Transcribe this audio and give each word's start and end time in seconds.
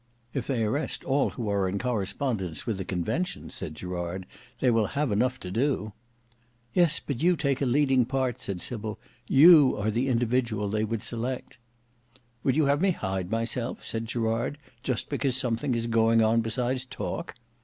"If 0.33 0.47
they 0.47 0.63
arrest 0.63 1.03
all 1.03 1.29
who 1.29 1.47
are 1.49 1.69
in 1.69 1.77
correspondence 1.77 2.65
with 2.65 2.79
the 2.79 2.83
Convention," 2.83 3.51
said 3.51 3.75
Gerard, 3.75 4.25
"they 4.59 4.71
will 4.71 4.87
have 4.97 5.11
enough 5.11 5.39
to 5.41 5.51
do." 5.51 5.93
"Yes; 6.73 6.99
but 6.99 7.21
you 7.21 7.35
take 7.35 7.61
a 7.61 7.67
leading 7.67 8.05
part," 8.05 8.39
said 8.39 8.61
Sybil; 8.61 8.97
"you 9.27 9.77
are 9.77 9.91
the 9.91 10.07
individual 10.09 10.69
they 10.69 10.83
would 10.83 11.03
select." 11.03 11.59
"Would 12.43 12.55
you 12.55 12.65
have 12.65 12.81
me 12.81 12.89
hide 12.89 13.29
myself?" 13.29 13.85
said 13.85 14.07
Gerard, 14.07 14.57
"just 14.81 15.07
because 15.07 15.37
something 15.37 15.75
is 15.75 15.85
going 15.85 16.23
on 16.23 16.41
besides 16.41 16.83
talk." 16.85 17.35